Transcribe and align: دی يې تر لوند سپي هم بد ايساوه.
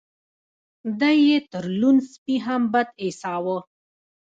دی 0.99 1.15
يې 1.27 1.37
تر 1.51 1.65
لوند 1.79 2.01
سپي 2.11 2.35
هم 2.45 2.61
بد 2.73 2.87
ايساوه. 3.03 3.57